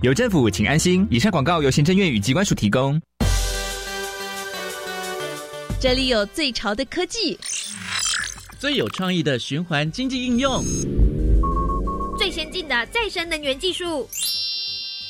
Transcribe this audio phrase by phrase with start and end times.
[0.00, 1.04] 有政府，请安心。
[1.10, 3.00] 以上广告由行政院与机关署提供。
[5.80, 7.36] 这里有最潮的科技，
[8.60, 10.62] 最有创意的循环经济应用，
[12.16, 14.08] 最先进的再生能源技术。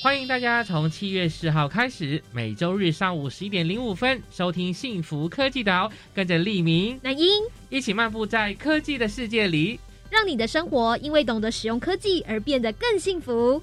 [0.03, 7.29] 欢迎大家从七月四号开始，每周日上午十一点零五分收听幸福科技岛，跟着利明、那英
[7.69, 9.79] 一起漫步在科技的世界里，
[10.09, 13.63] 让你的生活因为懂得使用科技而变得更幸福。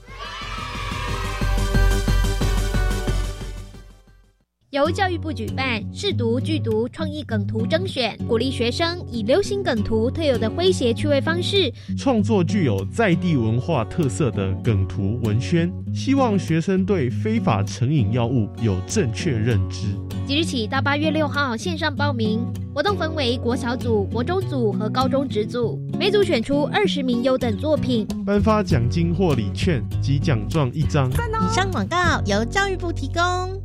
[4.76, 19.88] 由教育部举办试读剧读创意梗图征选，鼓励学生以流行梗图特有的诙谐趣味方式，创作具有在地文化特色的梗图文宣，希望学生对非法成瘾药物有正确认知。
[20.28, 22.42] 即日起到八月六号线上报名，
[22.74, 31.10] 活动分为国小组、国中组和高中职组，每组选出二十名优等作品，颁发奖金或礼券及奖状一张。
[31.10, 33.65] 以上广告由教育部提供。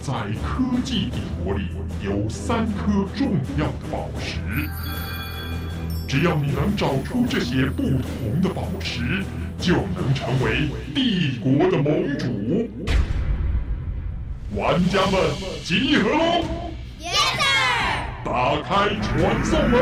[0.00, 1.68] 在科技帝国里
[2.02, 4.38] 有三颗重要的宝石，
[6.06, 9.24] 只要你能找出这些不同的宝石，
[9.58, 12.68] 就能成为帝国的盟主。
[14.54, 15.20] 玩家们
[15.64, 16.44] 集合喽
[17.00, 17.44] ！Yes sir。
[18.24, 19.80] 打开传送门，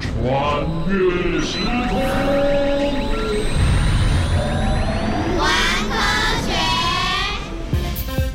[0.00, 0.08] 穿
[0.88, 2.77] 越时空。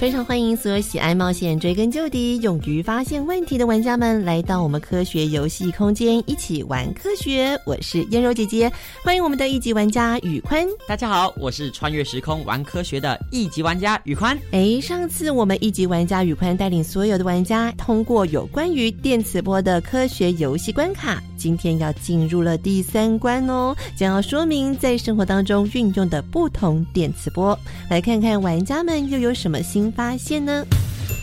[0.04, 7.58] 非常欢迎所有喜爱冒险、追根究底、勇于发现问题的玩家们来到我们科学游戏空间，一起玩科学。
[7.66, 8.70] 我是燕柔姐姐，
[9.02, 10.68] 欢迎我们的一级玩家宇宽。
[10.86, 14.38] 大家好，我是穿越时空玩科学的一级玩家宇宽。
[14.52, 27.60] 哎，上次我们一级玩家宇宽带领所有的玩家通过有关于电磁波的科学游戏关卡，今天要进入了第三关哦，将要说明在生活当中运用的不同电磁波。
[27.90, 30.66] 来看看玩家们又有什么新发现呢？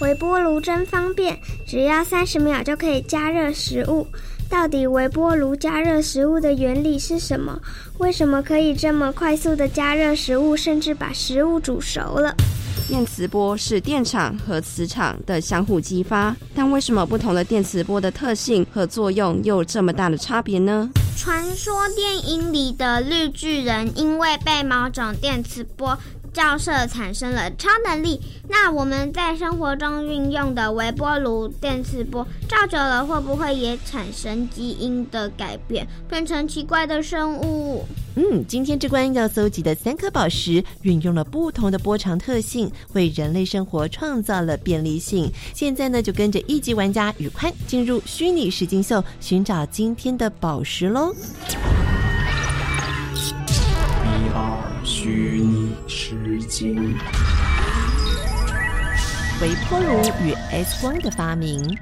[0.03, 4.07] 微波炉真方便，只要三十秒就可以加热食物。
[4.47, 7.59] 到底微波炉加热食物的原理是什么？
[7.97, 12.37] 为什么可以这么快速的加热食物，甚至把食物煮熟了？
[12.91, 20.91] 电磁波是电场和磁场的相互激发，但为什么不同的电磁波的特性和作用又这么大的差别呢？
[21.17, 25.97] 传说电影里的绿巨人因为被某种电磁波
[26.33, 37.85] 照射产生了超能力，那我们在生活中运用的微波炉电磁波照久了，会不会也产生基因的改变，变成奇怪的生物？
[38.17, 45.31] 嗯，今天这关要搜集的三颗宝石，运用了不同的波长特性，为人类生活创造了便利性。
[45.55, 51.15] 现在呢，就跟着一级玩家宇宽进入虚拟实境秀，寻找今天的宝石喽。
[54.33, 56.15] VR 虚拟实
[56.51, 56.75] 境，
[59.41, 61.79] 微波炉与 X 光的发明。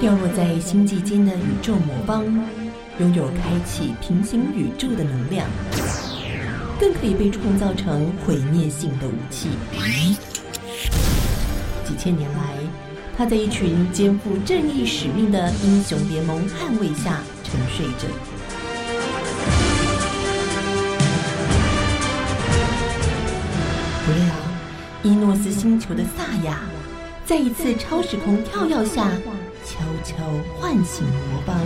[0.00, 2.24] 掉落在星际间的宇宙魔方，
[2.98, 5.46] 拥有开启平行宇宙的能量，
[6.80, 9.50] 更可以被创造成毁灭性的武器。
[11.84, 12.54] 几千年来，
[13.18, 18.06] 他在一群肩负正义使命的英雄联盟捍卫下沉睡着。
[24.04, 24.34] 不料，
[25.02, 26.60] 伊诺斯星球的萨亚，
[27.24, 29.08] 在一次超时空跳跃下，
[29.64, 30.16] 悄悄
[30.60, 31.58] 唤醒魔邦，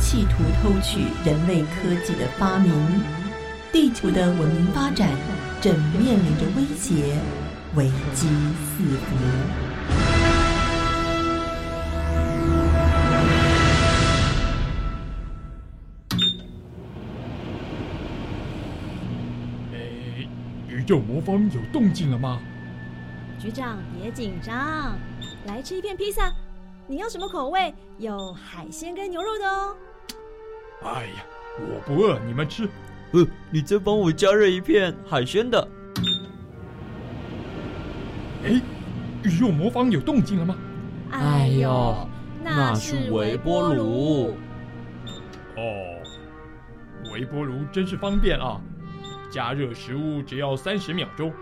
[0.00, 2.72] 企图偷取人类科技的发明。
[3.70, 5.10] 地球的文明发展
[5.60, 7.18] 正面临着威胁，
[7.76, 9.16] 危机四伏
[20.68, 22.40] 宇宙魔方有动静了吗？
[23.40, 24.96] 局长别紧张。
[25.46, 26.32] 来吃一片披萨。
[26.86, 27.74] 你要什么口味？
[27.98, 29.76] 有海鲜跟牛肉的哦。
[30.84, 31.24] 哎呀
[31.58, 32.68] 我不饿你们吃。
[33.10, 35.66] 呃你再帮我加热一片海鲜的。
[38.44, 38.60] 哎，
[39.22, 40.56] 宇宙魔方有动静了吗？
[41.10, 42.08] 哎呦，
[42.42, 44.34] 那是微波炉。
[45.56, 45.62] 哦，
[47.12, 48.60] 微波炉真是方便啊！
[49.30, 51.32] 加热食物只要三十秒钟。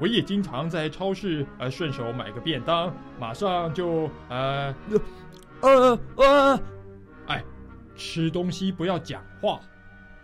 [0.00, 4.74] 我也经常在超市呃顺手买个便当，马上就呃
[5.60, 6.60] 呃呃，
[7.28, 7.44] 哎，
[7.94, 9.60] 吃东西不要讲话。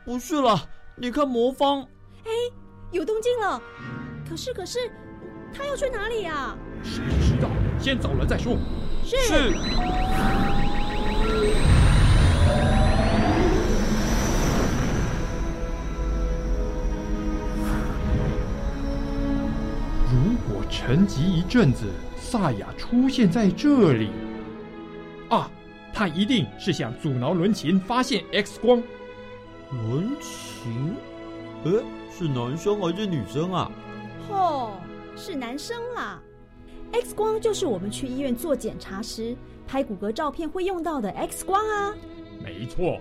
[0.05, 0.61] 不是了，
[0.97, 1.83] 你看魔方，
[2.25, 2.31] 哎，
[2.91, 3.63] 有动静了。
[4.29, 4.91] 可是可是，
[5.53, 6.57] 他要去哪里呀？
[6.83, 7.49] 谁知道？
[7.79, 8.57] 先走了再说。
[9.05, 9.53] 是。
[20.13, 21.87] 如果沉寂一阵子，
[22.17, 24.11] 萨雅出现在这里，
[25.29, 25.51] 啊，
[25.93, 28.83] 他一定是想阻挠伦琴发现 X 光。
[29.71, 30.95] 伦琴，
[31.65, 33.71] 呃，是男生还是女生啊？
[34.29, 34.73] 哦，
[35.21, 36.19] 是男生啦。
[36.93, 39.37] X 光就是我们去医院做检查时
[39.69, 41.95] 拍骨骼照片会用到的 X 光啊。
[42.43, 42.99] 没错，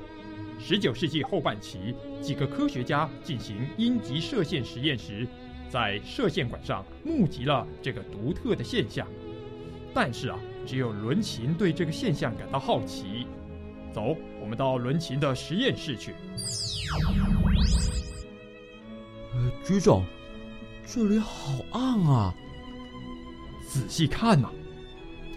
[0.60, 5.26] 十九世纪后半期，几个科学家进行阴极射线实验时。
[5.70, 9.08] 在射线管上募集了这个独特的现象，
[9.94, 13.28] 但是啊，只有伦琴对这个现象感到好奇。
[13.94, 16.16] 走，我们到伦琴的实验室去。
[19.32, 20.04] 呃，局长，
[20.92, 22.34] 这里好暗啊！
[23.68, 24.50] 仔细看呐，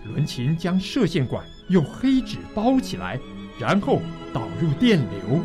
[0.07, 3.21] 伦琴将射线管用黑纸包起来，
[3.61, 4.01] 然后
[4.33, 5.43] 导入电流。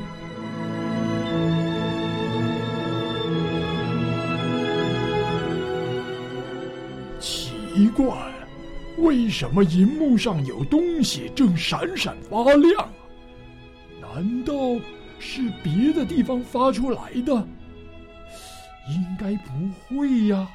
[7.19, 8.15] 奇怪，
[9.00, 12.89] 为什么银幕上有东西正闪闪发亮？
[14.01, 14.53] 难道
[15.19, 17.45] 是别的地方发出来的？
[18.89, 20.48] 应该不会呀。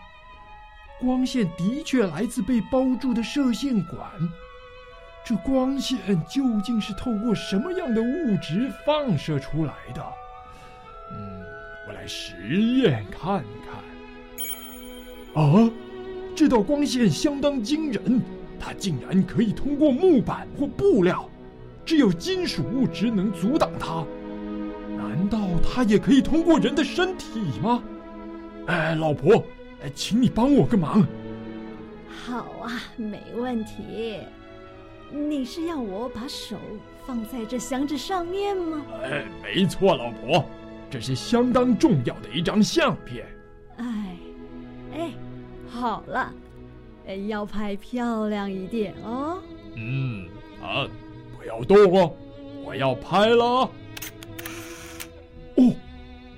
[1.00, 4.00] 光线的确来自被包住的射线管，
[5.24, 5.98] 这光线
[6.28, 10.02] 究竟是透过什么样的物质放射出来的？
[11.12, 11.42] 嗯，
[11.88, 12.36] 我来实
[12.78, 15.42] 验看看。
[15.42, 15.70] 啊！
[16.34, 18.22] 这道光线相当惊人，
[18.58, 21.28] 它竟然可以通过木板或布料，
[21.84, 24.04] 只有金属物质能阻挡它。
[24.96, 27.82] 难道它也可以通过人的身体吗？
[28.66, 29.44] 哎，老婆，
[29.82, 31.06] 哎请你帮我个忙。
[32.08, 34.18] 好啊，没问题。
[35.10, 36.56] 你是要我把手
[37.06, 38.82] 放在这箱子上面吗？
[39.02, 40.44] 哎，没错，老婆，
[40.90, 43.26] 这是相当重要的一张相片。
[43.76, 44.16] 哎，
[44.94, 45.10] 哎。
[45.68, 46.30] 好了，
[47.28, 49.42] 要拍漂亮一点哦。
[49.74, 50.28] 嗯，
[50.62, 50.86] 啊，
[51.34, 52.14] 不要动哦，
[52.62, 53.70] 我要拍了。
[55.56, 55.74] 哦，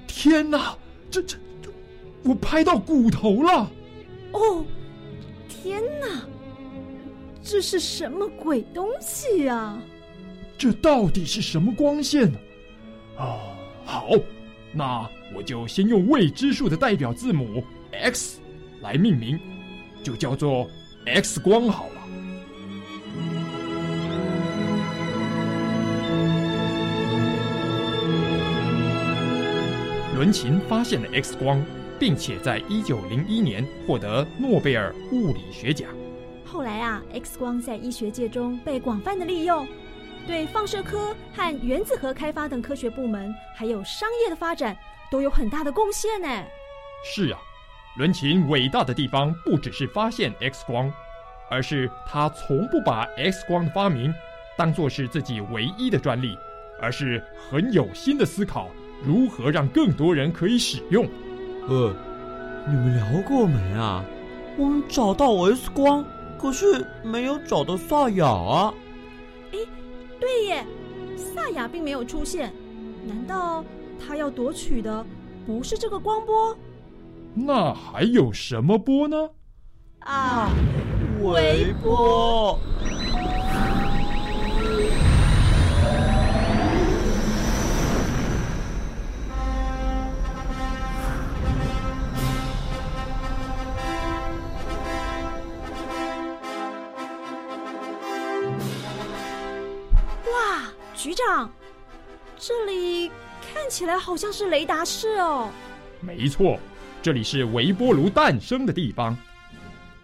[0.07, 0.79] 天哪，
[1.11, 1.39] 这这这，
[2.25, 3.71] 我拍到骨头了。
[4.33, 4.65] 哦，
[5.49, 6.27] 天哪，
[7.43, 9.79] 这是什么鬼东西呀？
[10.57, 12.39] 这到底是什么光线呢？
[13.19, 13.39] 啊，
[13.85, 14.09] 好，
[14.73, 17.63] 那我就先用未知数的代表字母
[17.93, 18.41] X。
[18.81, 19.41] 来命名，
[20.03, 20.69] 就叫做
[21.07, 21.93] X 光好了。
[30.15, 31.65] 伦琴发现了 X 光，
[31.99, 35.89] 并且在一九零一年获得诺贝尔物理学奖。
[36.45, 39.67] 后来啊，X 光在医学界中被广泛的利用，
[40.27, 44.77] 对放射科和原子核开发等科学部门，还有商业的发展
[45.11, 46.29] 都有很大的贡献呢。
[47.05, 47.39] 是啊。
[47.97, 50.93] 伦琴伟大的地方不只是发现 X 光，
[51.49, 54.13] 而是他从不把 X 光的发明
[54.59, 56.37] 当作是自己唯一的专利，
[56.81, 58.69] 而是很有心的思考
[59.05, 61.09] 如何让更多人可以使用。
[61.67, 61.95] 呃，
[62.69, 64.05] 你们聊过没啊？
[64.57, 66.05] 我们找到 S 光，
[66.39, 68.75] 可是没有找到萨雅啊。
[69.53, 69.59] 哎，
[70.21, 70.67] 对耶，
[71.17, 72.53] 萨雅并没有出现，
[73.07, 73.65] 难道
[73.99, 75.05] 他要夺取的
[75.47, 76.57] 不是这个光波？
[77.33, 79.31] 那还有什么波呢？
[80.01, 80.51] 啊，
[81.23, 82.59] 微波！
[102.47, 103.11] 这里
[103.41, 105.49] 看起来好像是雷达室哦。
[106.03, 106.61] 没错。
[107.01, 109.17] 这里是微波炉诞生的地方。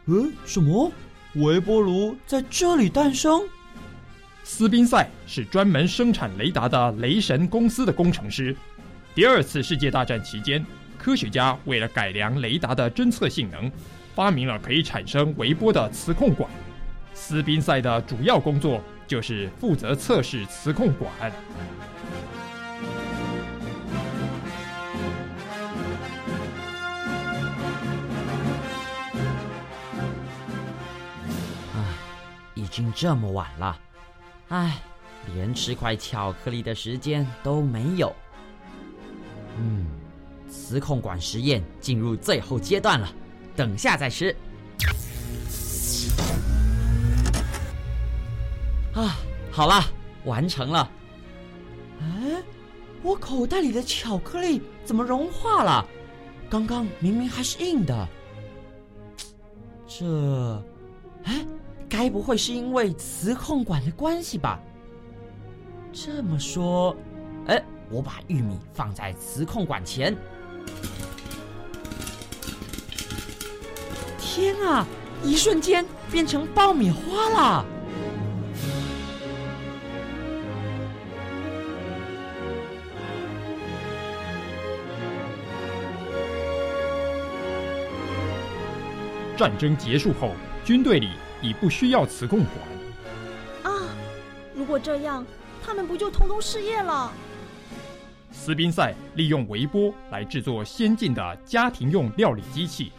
[0.06, 0.90] 嗯，什么？
[1.34, 3.42] 微波炉在这里诞生？
[4.42, 8.56] 斯宾塞是专门生产雷达的雷神公司的工程师。
[9.14, 10.64] 第二次世界大战期间，
[10.96, 13.70] 科学家为了改良雷达的侦测性能，
[14.14, 16.50] 发明了可以产生微波的磁控管。
[17.12, 21.30] 斯宾塞的主要工作就是负责测试磁控管。
[32.80, 33.78] 经这么晚了，
[34.48, 34.78] 唉，
[35.34, 38.10] 连吃块巧克力的时间都没有。
[39.58, 39.86] 嗯，
[40.48, 43.06] 磁控管实验进入最后阶段了，
[43.54, 44.34] 等下再吃。
[48.94, 49.18] 啊，
[49.52, 49.84] 好了，
[50.24, 50.90] 完成了。
[52.00, 52.42] 哎，
[53.02, 55.86] 我口袋里的巧克力怎么融化了？
[56.48, 58.08] 刚刚明明还是硬的。
[59.86, 60.64] 这，
[62.00, 64.58] 该不会是因为磁控管的关系吧？
[65.92, 66.96] 这么说，
[67.46, 70.16] 哎，我把玉米放在磁控管前。
[74.18, 74.86] 天啊！
[75.22, 77.66] 一瞬间变成爆米花了。
[89.36, 90.32] 战争结束后，
[90.64, 91.10] 军队里。
[91.42, 93.88] 已不需要磁控管啊！
[94.54, 95.24] 如果这样，
[95.62, 97.12] 他们不就通通失业了？
[98.32, 102.92] 斯宾塞利用微波来制作先进的家庭用料理机器。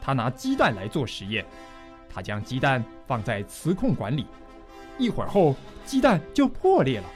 [0.00, 1.44] 他拿鸡蛋来做实验，
[2.08, 4.26] 他将鸡蛋放在磁控管里，
[4.98, 7.06] 一会儿后鸡蛋就破裂了。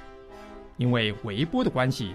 [0.76, 2.14] 因为微波的关系，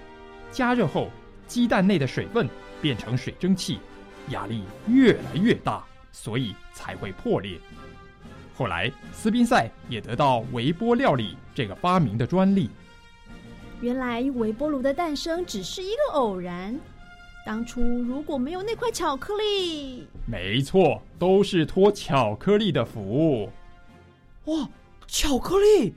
[0.51, 1.10] 加热后
[1.48, 2.48] 鸡蛋内的水分
[2.81, 3.79] 变成水蒸气，
[4.29, 7.60] 压力越来越大，所以才会破裂。
[8.62, 12.70] 后来，斯宾塞也得到微波料理这个发明的专利。
[13.82, 16.80] 原来微波炉的诞生只是一个偶然。
[17.44, 23.50] 当初如果没有那块巧克力，没错，都是托巧克力的福。
[24.46, 24.70] 哇，
[25.08, 25.96] 巧克力！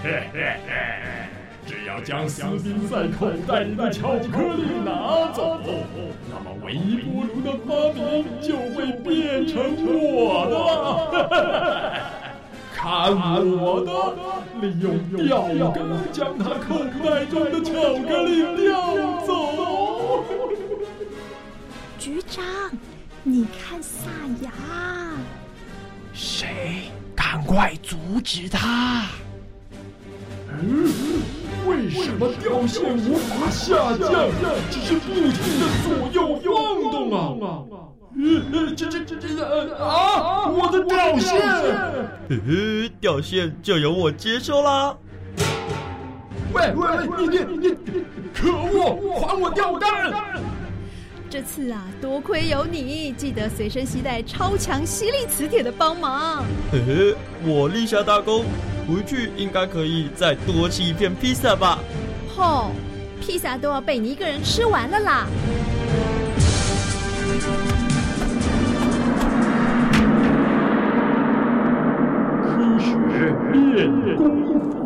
[0.00, 0.85] 嘿嘿嘿。
[2.06, 5.58] 将斯宾塞口袋里的巧克力拿走，
[6.30, 12.00] 那么微波炉的发明就会变成我的。
[12.72, 13.90] 看我的，
[14.60, 14.96] 利用
[15.26, 15.82] 钓竿
[16.12, 17.72] 将他口袋中的巧
[18.06, 18.70] 克力钓
[19.26, 20.22] 走。
[21.98, 22.44] 局长，
[23.24, 24.08] 你看萨
[24.42, 24.52] 亚，
[26.12, 26.92] 谁？
[27.16, 29.08] 赶快阻止他！
[30.52, 30.88] 嗯。
[31.66, 34.08] 为什么掉线无法下降，
[34.70, 35.30] 只是不停
[35.60, 36.16] 的左右
[36.54, 37.18] 晃动啊？
[38.76, 39.26] 这这这这
[39.76, 40.48] 啊！
[40.48, 41.38] 我的掉线，
[42.28, 44.96] 嘿嘿，吊线就由我接收啦。
[46.54, 46.86] 喂喂，
[47.18, 47.74] 你你你，
[48.32, 49.20] 可恶！
[49.20, 50.12] 还我钓竿！
[51.28, 56.44] 这次啊，多亏有你，记得随身携带超强吸力磁铁的帮忙。
[56.70, 57.14] 嘿嘿，
[57.44, 58.44] 我立下大功。
[58.88, 61.80] 回去应该可以再多吃一片披萨吧？
[62.36, 62.70] 吼，
[63.20, 65.26] 披萨都要被你一个人吃完了啦！
[72.44, 74.76] 科学练功房。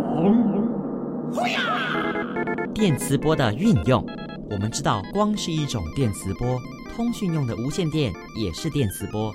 [2.73, 4.02] 电磁波的运用，
[4.50, 6.59] 我们知道光是一种电磁波，
[6.97, 9.33] 通讯用的无线电也是电磁波。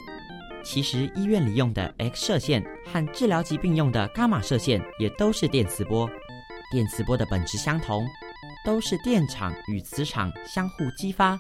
[0.61, 6.09] 其实医院里用的 X 射线和治疗疾病用的伽马射线也都是电磁波。
[6.69, 8.05] 电磁波的本质相同，
[8.65, 11.39] 都是电场与磁场相互激发。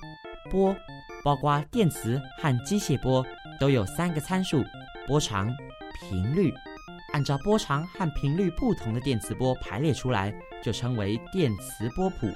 [0.49, 0.73] 波，
[1.21, 3.25] 包括电磁和机械波，
[3.59, 4.63] 都有三个参数：
[5.05, 5.53] 波长、
[5.99, 6.53] 频率。
[7.11, 12.27] 按照波长和频率不同的电磁波排列出来，就称为电磁波谱。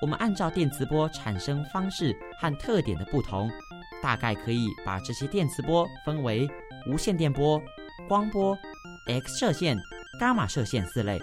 [0.00, 3.50] 我们按照电磁波产生方式和特点的不同。
[4.00, 6.48] 大概可以把这些电磁波分为
[6.88, 7.60] 无线电波、
[8.06, 8.56] 光波、
[9.08, 9.76] X 射线、
[10.20, 11.18] 伽马射线四类。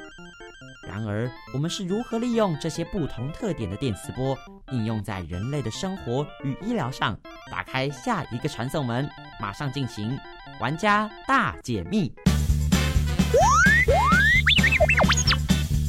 [0.86, 4.38] 然而，我们是如何利用这些不同特点的电磁波
[4.72, 7.18] 应用在人类的生活与医疗上？
[7.50, 10.20] 打开下一个传送门，马上进行
[10.60, 12.14] 玩家大解密。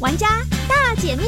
[0.00, 0.28] 玩家
[0.69, 1.25] 大解密。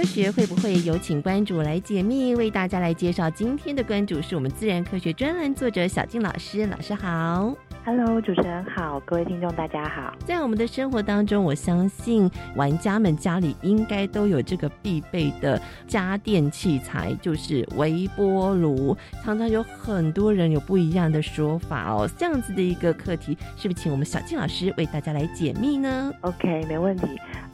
[0.00, 2.34] 科学会不会有请关主来解密？
[2.34, 6.64] 为大家来介绍今天的关主是我们自然科学专栏作者小静老师。
[6.68, 7.54] 老师好。
[7.84, 10.14] Hello，主持人好，各位听众大家好。
[10.24, 18.96] 在我们的生活当中，我相信玩家们家里应该都有这个必备的家电器材，就是微波炉。
[19.22, 22.08] 常常有很多人有不一样的说法哦。
[22.16, 27.06] 这样子的一个课题，是不是请我们小静老师为大家来解密呢？OK，没问题。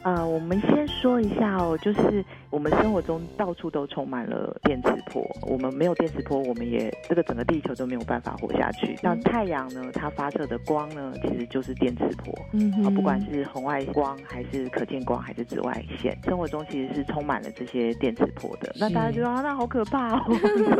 [0.07, 8.95] 呃，我们先说一下哦，就是我们生活中到处都充满了电磁波，我们没有电磁波，我们也这个整个地球都没有办法活下去。
[8.95, 18.73] 像太阳呢，它发射的光呢，其实就是电磁波，嗯，啊，不管是红外光还是可见光还是紫外线，生活中其实是充满了这些电磁波的。
[18.79, 20.23] 那大家觉得啊，那好可怕哦。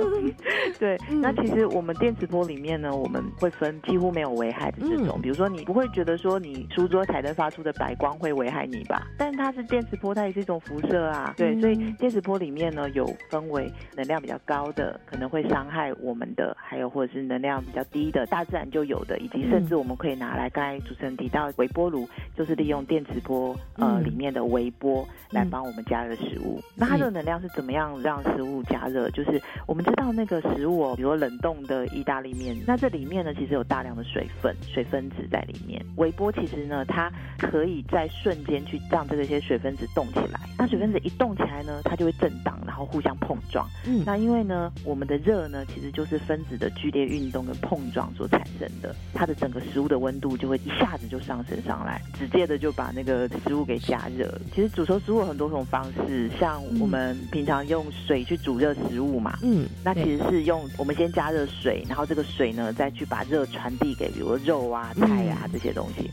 [0.79, 9.05] 对，那其实我们电磁波里面呢，我们会分几乎没有危害的这种，比如说你不会觉得说你书桌台灯发出的白光会危害你吧？
[9.17, 11.33] 但它是电磁波，它也是一种辐射啊。
[11.38, 26.62] 对，所以电磁波里面呢有分为能量比较高的，可能会伤害我们的，还有或者是能量比较低的，大自然就有的，以及甚至我们可以拿来，刚才主持人提到微波炉，就是利用电磁波呃里面的微波来帮我们加热食物。
[26.75, 29.09] 那它的能量是怎么样让食物加热？
[29.09, 35.83] 就是我们知道那个食物哦，比如冷冻的意大利面，那这里面呢其实有大量的水分、水分子在里面。
[35.95, 43.66] 微波其实呢，它可以在瞬间去让这些水分子动起来，那水分子一动起来呢，它就会震荡，然后互相碰撞。
[43.86, 54.30] 嗯，那因为呢，我们的热呢，其实就是分子的剧烈运动跟碰撞所产生的，它的整个食物的温度就会一下子就上升上来，直接的就把那个食物给加热。
[54.54, 66.10] 其实煮熟食物有很多种方式，像我们平常用水去煮热食物嘛，嗯，那其实是用我们先加热水，然后这个水呢再去把热传递给比如肉啊、菜啊这些东西。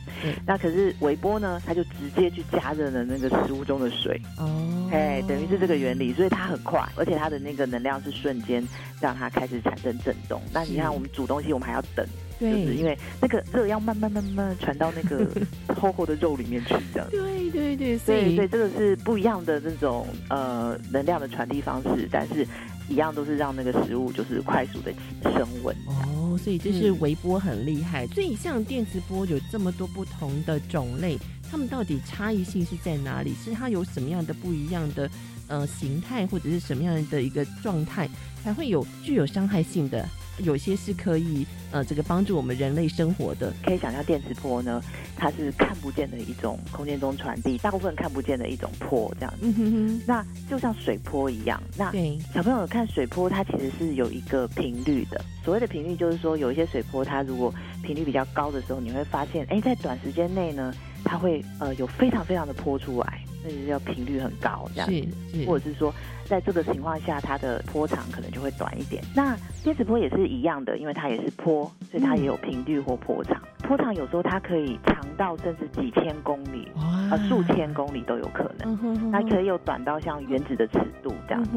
[0.46, 2.84] 那可是微波呢，它就直接去加热。
[2.94, 8.62] 的那个食物中的水哦，哎，等于是这个原理，所以它很快，而且它的那个能量是瞬间
[9.00, 10.40] 让它开始产生震动。
[10.52, 12.06] 那你看，我们煮东西，我们还要等，
[12.38, 15.26] 就是因为那个热要慢慢慢慢传到那个
[15.74, 17.08] 厚厚的肉里面去，这样。
[17.10, 22.46] 对对对，所以所以这个是不一样的那种呃能量的传递方式，但是
[22.88, 24.92] 一样都是让那个食物就是快速的
[25.32, 25.74] 升温。
[25.86, 28.06] 哦，所以这是微波很厉害。
[28.08, 31.18] 所以像电磁波有这么多不同的种类。
[31.54, 33.32] 他们到底差异性是在哪里？
[33.44, 35.08] 是它有什么样的不一样的
[35.46, 38.10] 呃形态，或者是什么样的一个状态，
[38.42, 40.04] 才会有具有伤害性的？
[40.38, 43.52] 有些是可以呃这个帮助我们人类生活的。
[43.62, 44.82] 可以想象电磁波呢，
[45.16, 50.02] 它是看不见的一种空间中传递，大部分看不见的一种波这样子。
[50.06, 51.62] 那就像水波一样。
[51.76, 51.92] 那
[52.32, 55.24] 小朋友看水波，它其实是有一个频率的。
[55.44, 60.72] 所谓的频率，就是说有一些水波，它如果频率比较高的时候，你会发现，哎，在短时间内呢。
[61.06, 69.04] 它会呃有非常非常的泼出来，那就叫频率很高这样子，或者是说在这个情况下，它的波长可能就会短一点。
[69.14, 73.40] 那电磁波也是一样的，因为它也是波，所以它也有频率或波长。
[73.68, 79.12] 波长有时候它可以长到甚至几千公里，啊数千公里都有可能。
[79.12, 81.50] 它可以有短到像原子的尺度这样子，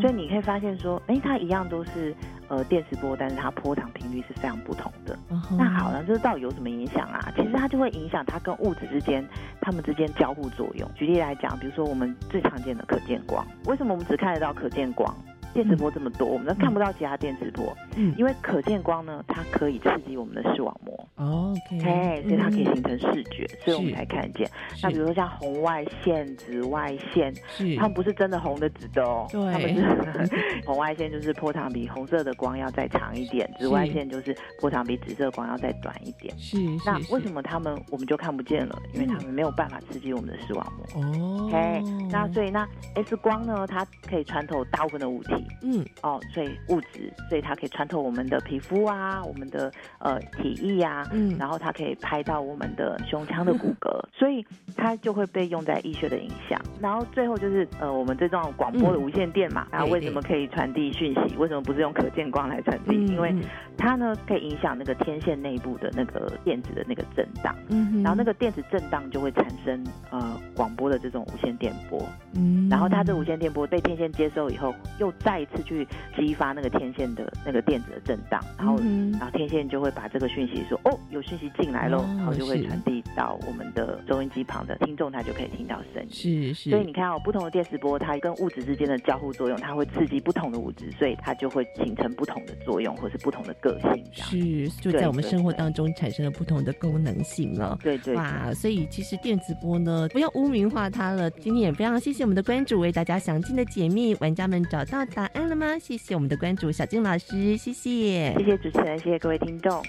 [0.00, 2.14] 所以你可以发现说，哎，它一样都是。
[2.48, 5.18] 呃，电磁波，但是它波长频率是非常不同的。
[5.58, 7.32] 那好了，这到底有什么影响啊？
[7.36, 9.26] 其实它就会影响它跟物质之间，
[9.60, 10.88] 它们之间交互作用。
[10.94, 15.12] 举例来讲，比如说我们最常见的可见光，为什么我们只看得到可见光？
[15.56, 17.74] 电磁波这么多，我们都看不到其他电磁波。
[17.96, 21.08] 嗯，因为可见光呢，它可以刺激我们的视网膜。
[21.16, 24.46] OK，哎，所以它可以形成视觉，所以我们才看见。
[24.82, 27.32] 那比如说像红外线、紫外线，
[27.78, 29.26] 它们不是真的红的、紫的哦。
[29.32, 36.38] 对，它们是 红外线就是波长比红色的光要再长一点，紫外线就是波长比紫色光要再短一点。
[36.38, 38.78] 是，那为什么它们我们就看不见了？
[38.92, 41.02] 因为它们没有办法刺激我们的视网膜。
[41.02, 45.45] 哦，哎，那所以那 X 光呢，它可以穿透大部分的物体。
[45.62, 45.84] 嗯。
[46.02, 54.44] 哦，所以物质，所以它可以穿透我们的皮肤啊，我们的呃体液啊，嗯，然后它可以拍到我们的胸腔的骨骼， 所以
[54.76, 56.60] 它就会被用在医学的影响。
[56.80, 61.36] 然后最后就是呃，我们这种广播的无线电嘛，然后为什么可以传递讯息？
[61.36, 63.06] 为什么不是用可见光来传递？
[63.06, 63.34] 因为
[63.76, 72.02] 它呢可以影响那个天线内部的那个电子的那个震荡，嗯，然后那个电子震荡就会产生呃广播的这种无线电波，
[72.34, 78.76] 嗯，然后它这无线电波被天线接收以后，又再一次去激发那个天线的那个电子的震荡，然后
[79.12, 86.08] 然后天线就会把这个讯息说哦有讯息进来喽，然后就会传递到我们的收音机旁的听众，他就可以听到声音。
[86.10, 86.70] 是是。
[86.70, 94.04] 所以你看哦，不同的电磁波，它跟物质之间的交互作用，它会刺激不同的物质，所以它就会形成不同的作用，或是不同的个性。
[94.12, 97.78] 是，就在我们生活当中产生了不同的功能性了。
[97.82, 98.14] 对对。
[98.14, 101.30] 哇，所以其实电磁波呢，不要污名化它了。
[101.30, 105.78] 今天也非常谢谢我们的关注为大家详尽的解密，玩家们找到答案了吗？
[105.78, 109.82] 谢谢我们的关注小静老师，谢谢，谢谢主持人，谢谢各位听众。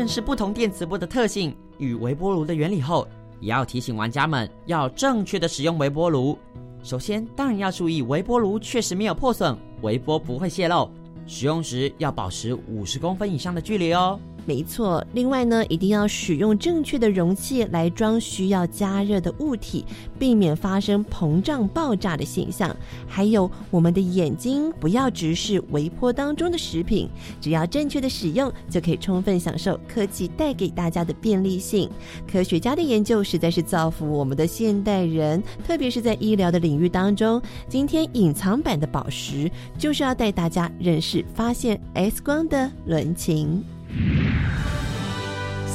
[0.00, 3.06] 认识不同电磁波的特性与微波炉的原理后，
[3.38, 6.38] 也要提醒玩家们要正确的使用微波炉。
[6.82, 10.90] 首先，当然要注意微波炉确实没有破损，微波不会泄漏。
[11.26, 14.18] 使用时要保持五十公分以上的距离哦。
[14.50, 19.84] 没错，另外呢，一定要使用正确的容器来装需要加热的物体，
[20.18, 22.74] 避免发生膨胀爆炸的现象。
[23.06, 27.08] 还有，我们的眼睛不要直视微波当中的食品，
[27.40, 31.88] 只要正确的使用，就可以充分享受科技带给大家的便利性。
[32.28, 37.40] 科学家的研究实在是造福我们的现代人，特别是在医疗的领域当中。
[37.68, 43.62] 今天隐藏版的宝石就是要带大家认识发现 X 光的伦琴。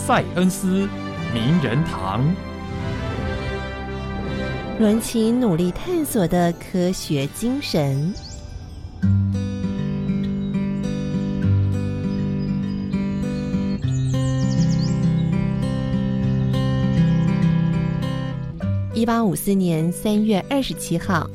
[0.05, 0.87] 塞恩斯
[1.33, 2.23] 名人堂，
[4.77, 8.13] 伦琴努力探索的科学精神。
[18.93, 21.27] 一八五四年三月二十七号，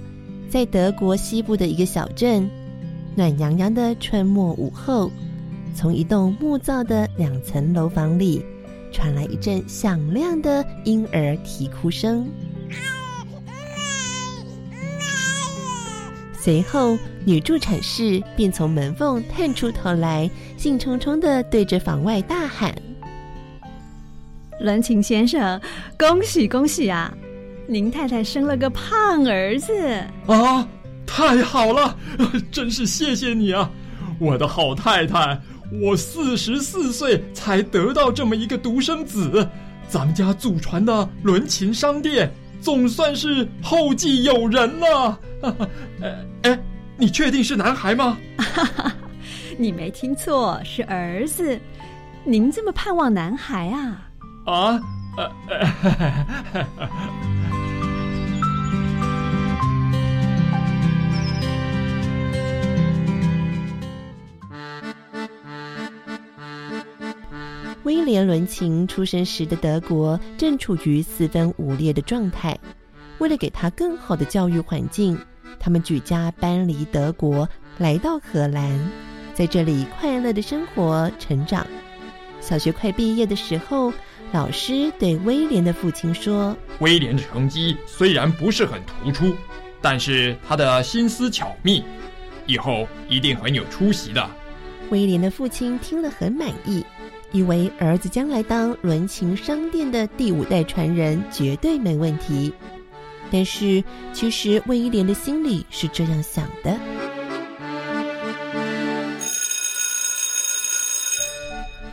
[0.48, 2.48] 在德国西部的一个小镇，
[3.16, 5.10] 暖洋洋的春末午后。
[5.72, 8.44] 从一栋木造的两层楼房里
[9.00, 12.28] 传来一阵响亮的婴儿啼哭声，
[16.38, 22.74] 随后女助产士便从门缝探出头来，兴冲冲的对着房外大喊
[24.60, 25.58] ：“伦琴先生，
[25.98, 27.10] 恭喜恭喜啊！
[27.66, 29.72] 您太太生了个胖儿子
[30.26, 30.68] 啊！
[31.06, 31.96] 太好了，
[32.52, 33.70] 真是谢谢你啊，
[34.18, 35.40] 我的好太太。”
[35.72, 39.48] 我四十四岁才得到这么一个独生子，
[39.88, 45.18] 咱们家祖传的伦琴商店总算是后继有人了。
[46.42, 46.58] 哎，
[46.96, 48.18] 你确定是男孩吗？
[49.58, 51.58] 你没听错，是儿子。
[52.24, 54.08] 您这么盼望男孩啊？
[54.46, 54.80] 啊？
[67.84, 72.56] 威廉·伦琴出生时的德国正处于四分五裂的状态。
[73.18, 75.18] 为了给他更好的教育环境，
[75.58, 78.90] 他们举家搬离德国，来到荷兰，
[79.32, 81.66] 在这里快乐的生活成长。
[82.40, 83.92] 小学快毕业的时候，
[84.32, 89.34] 老师对威廉的父亲说：“威廉的成绩虽然不是很突出，
[89.80, 91.82] 但是他的心思巧密，
[92.46, 94.30] 以后一定很有出息的。”
[94.90, 96.84] 威廉的父亲听了很满意。
[97.32, 102.52] 以为儿子将来当伦琴商店的第五代传人绝对没问题，
[103.30, 106.76] 但是其实魏一莲的心里是这样想的：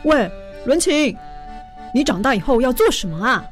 [0.02, 0.28] 喂，
[0.64, 1.16] 伦琴，
[1.94, 3.44] 你长大以后要做什么啊？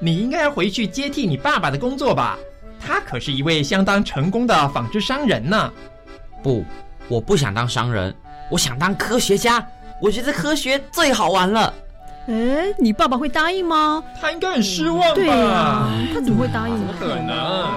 [0.00, 2.38] 你应该要回去接替你爸爸的工作吧？
[2.78, 5.72] 他可是一位相当成功的纺织商人呢。
[6.42, 6.62] 不，
[7.08, 8.14] 我不想当商人，
[8.50, 9.66] 我想当科学家。
[10.00, 11.72] 我觉得科学最好玩了。
[12.26, 14.02] 哎，你爸爸会答应吗？
[14.20, 15.90] 他应该很失望吧？
[16.12, 16.76] 他怎么会答应？
[16.78, 17.70] 怎么可能？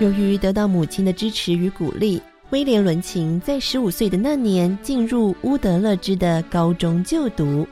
[0.00, 7.66] 由于得到母亲的支持与鼓励，威廉·伦琴在十五岁的那年进入乌德勒支的高中就读。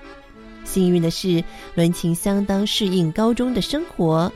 [0.62, 1.42] 幸运的是，
[1.74, 4.31] 伦琴相当适应高中的生活。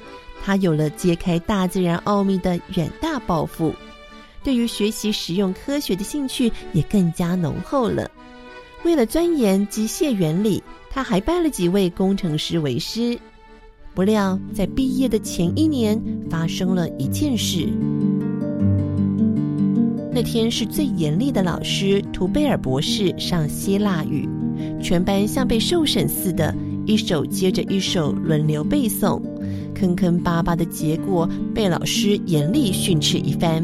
[0.44, 3.72] 他有了揭开大自然奥秘的远大抱负，
[4.42, 8.10] 对于学习实用科学的兴趣也更加浓厚了。
[8.82, 13.16] 为了钻研机械原理，他还拜了几位工程师为师。
[13.94, 17.68] 不料，在毕业的前一年，发生了一件事。
[20.10, 24.28] 那天是最严厉的老师图贝尔博士上希腊语，
[24.82, 29.22] 全班像被受审似的，一首接着一首轮流背诵。
[29.82, 33.60] 坑坑巴巴的结果被老师严厉训斥一番。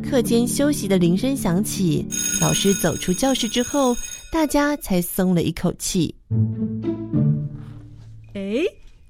[0.00, 2.06] 课间休息的铃声响起，
[2.40, 3.92] 老师走出教室之后，
[4.32, 6.14] 大家才松了一口气。
[8.34, 8.62] 哎，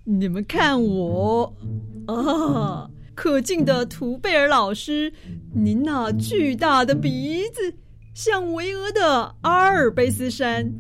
[0.05, 1.55] 你们看我
[2.07, 5.13] 啊，可敬的图贝尔老师，
[5.55, 7.75] 您那巨大的鼻子
[8.15, 10.73] 像巍峨的阿尔卑斯山。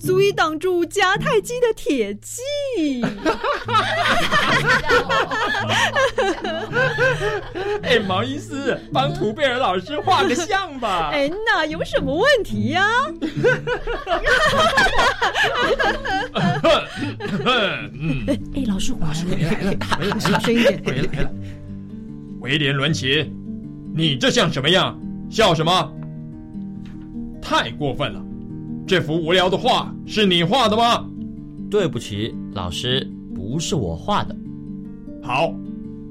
[0.00, 2.42] 足以挡住迦太基的铁骑。
[7.82, 11.10] 哎，毛医师，帮图贝尔老师画个像吧。
[11.12, 12.88] 哎，那有什么问题呀？
[18.26, 21.30] 哎，老师，老师回来了，回来了，小声一点，回来了。
[22.40, 23.30] 威廉·伦奇，
[23.94, 24.98] 你这像什么样？
[25.30, 25.92] 笑什么？
[27.42, 28.20] 太过分了！
[28.90, 31.08] 这幅无聊的画是你画的吗？
[31.70, 34.34] 对不起，老师，不是我画的。
[35.22, 35.54] 好，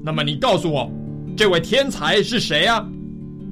[0.02, 0.90] 那么你告诉我，
[1.36, 2.88] 这位天才是谁啊？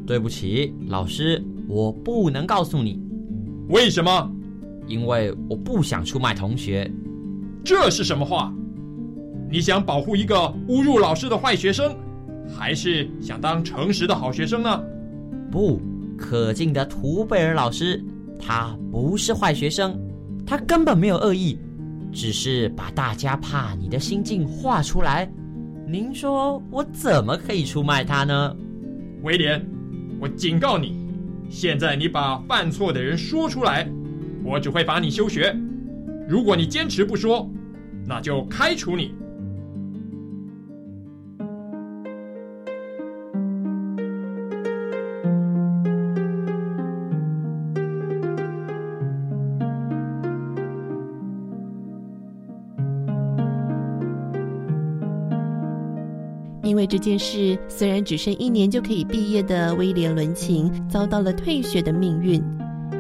[0.06, 2.98] 对不起，老师，我不能告诉你。
[3.68, 4.32] 为什么？
[4.86, 6.90] 因为我不想出卖同学。
[7.62, 8.50] 这是什么话？
[9.50, 10.36] 你想保护一个
[10.68, 11.94] 侮辱老师的坏学生，
[12.58, 14.82] 还是想当诚实的好学生呢？
[15.52, 15.78] 不
[16.16, 18.02] 可敬的图贝尔老师，
[18.38, 19.98] 他不是坏学生，
[20.46, 21.58] 他根本没有恶意，
[22.12, 25.30] 只是把大家怕你的心境画出来。
[25.86, 28.56] 您说我怎么可以出卖他呢？
[29.22, 29.64] 威廉，
[30.20, 30.96] 我警告你，
[31.50, 33.88] 现在你把犯错的人说出来，
[34.44, 35.54] 我只会罚你休学。
[36.28, 37.50] 如果你坚持不说，
[38.06, 39.14] 那就开除你。
[56.68, 62.42] 因为这件事，虽然只剩一年就可以毕业的威廉·伦琴遭到了退学的命运。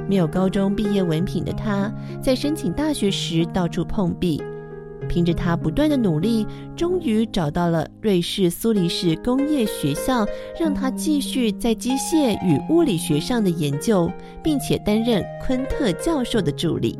[0.08, 4.42] 没有高中毕业文凭的他，在申请大学时到处碰壁。
[5.06, 10.26] 凭着他不断的努力，终于找到了瑞士苏黎世工业学校，
[10.58, 14.10] 让他继续在机械与物理学上的研究，
[14.42, 16.98] 并且担任昆特教授的助理。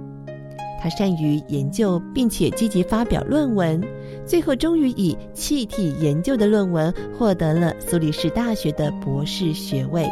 [0.80, 3.82] 他善于研究，并且积极发表论文，
[4.28, 10.06] 最后终于以气体研究的论文获得了苏黎世大学的博士学位。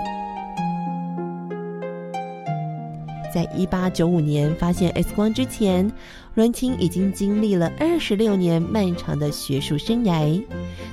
[3.35, 5.93] 在一八九五年发现 X 光之前，
[6.35, 10.43] 伦琴已经经历了二十六年漫长的学术生涯。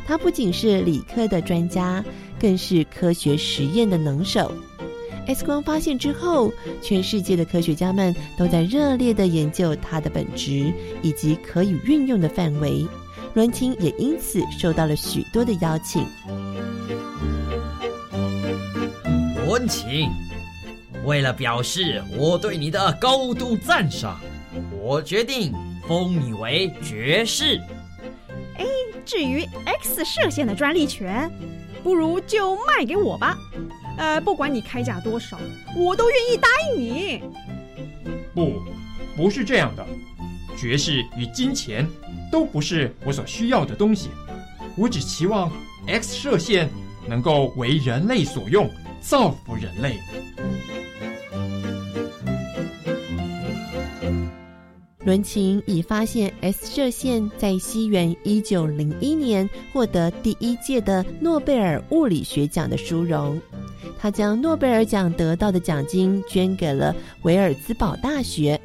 [0.05, 2.03] 他不仅是理科的专家，
[2.37, 4.51] 更是科学实验的能手。
[5.27, 12.85] X 光发现之后，全世界的科学家们都在热烈的研究它的本质以及可以运用的范围。
[13.33, 16.05] 伦琴也因此受到了许多的邀请。
[19.45, 20.09] 伦琴。
[21.03, 24.21] 为了表示我对你的高度赞赏，
[24.81, 25.53] 我决定
[25.85, 27.59] 封你为爵士。
[28.57, 28.65] 哎，
[29.03, 31.29] 至于 X 射线的专利权，
[31.83, 33.37] 不如就卖给我吧。
[33.97, 35.37] 呃，不管你开价多少，
[35.75, 37.21] 我都愿意答应你。
[38.33, 38.61] 不，
[39.17, 39.85] 不是这样的。
[40.55, 41.85] 爵士与金钱
[42.33, 44.09] 都不是我所需要的东西。
[44.75, 45.51] 我只期望
[45.85, 46.67] X 射线
[47.07, 48.67] 能够为人类所用，
[48.99, 49.99] 造福人类。
[55.05, 63.39] 伦琴以发现 X 射线，在西元一九零一年获得第一届的诺贝尔物理学奖的殊荣。
[63.99, 68.59] 他将诺贝尔奖得到的奖金捐给了维尔兹堡大学，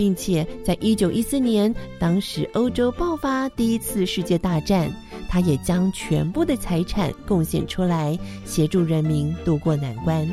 [0.00, 4.90] 并且在一九一四年，当时欧洲爆发第一次世界大战，
[5.28, 10.26] 他也将全部的财产贡献出来，协助人民渡过难关。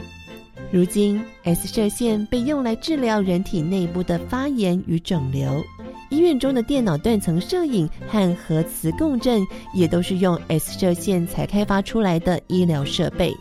[0.71, 5.62] 如今，S 射线被用来治疗人体内部的发炎与肿瘤。
[6.10, 13.34] 医院中的电脑断层摄影和核磁共振也都是用 S 射线才开发出来的医疗设备。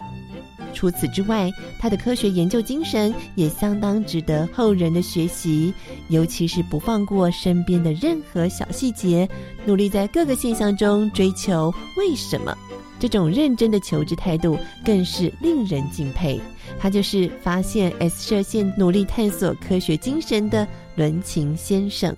[0.73, 5.73] 除此之外，他的科学研究精神也相当值得后人的学习，
[6.09, 9.29] 尤其是不放过身边的任何小细节，
[9.65, 12.57] 努力在各个现象中追求为什么。
[12.99, 16.41] 这种认真的求知态度更是令人敬佩。
[16.79, 22.15] 他就是发现 S 射线、努力探索科学精神的伦琴先生。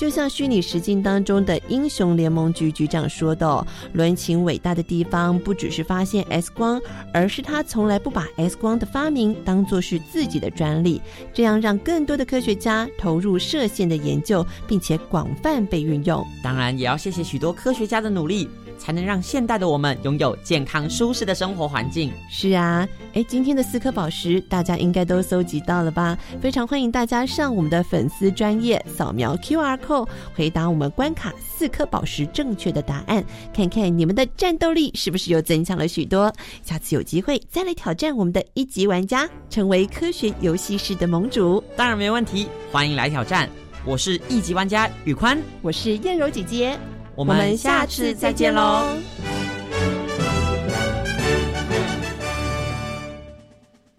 [0.00, 6.80] 就像虚拟实境当中的英雄联盟局局长说的，伦琴伟大的地方不只是发现 X 光，
[7.12, 11.02] 而是他从来不把 X 光的发明当作是自己的专利，
[11.34, 16.26] 这样让更多的科学家投入射线的研究，并且广泛被运用。
[16.42, 18.48] 当然，也要谢谢许多科学家的努力。
[18.80, 22.10] 才能让现代的我们拥有健康舒适的生活环境。
[22.30, 26.16] 是啊，哎，今天的四颗宝石大家应该都搜集到了吧？
[26.40, 36.32] 非常欢迎大家上我们的粉丝专业扫描 Q R code，回答我们关卡四颗宝石正确的答案，看看你们的战斗力是不是又增强了许多。
[36.62, 43.46] 下次有机会再来挑战我们的一级玩家，成为科学游戏室的盟主，当然没问题，欢迎来挑战。
[43.84, 46.78] 我是一级玩家宇宽，我是燕柔姐姐。
[47.14, 48.84] 我们下次再见喽。